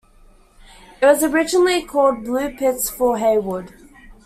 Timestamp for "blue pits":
2.23-2.89